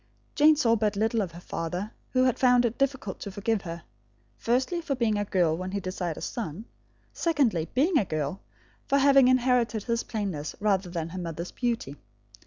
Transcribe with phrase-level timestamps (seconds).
[0.33, 3.83] Jane saw but little of her father, who had found it difficult to forgive her,
[4.35, 6.65] firstly, for being a girl when he desired a son;
[7.13, 8.41] secondly, being a girl,
[8.87, 11.97] for having inherited his plainness rather than her mother's beauty.